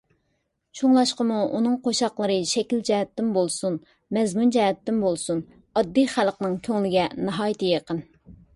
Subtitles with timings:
[0.77, 3.77] شۇڭلاشقىمۇ ئۇنىڭ قوشاقلىرى شەكىل جەھەتتىن بولسۇن،
[4.19, 8.05] مەزمۇن جەھەتتىن بولسۇن، ئاددىي خەلقنىڭ كۆڭلىگە ناھايىتى يېقىن.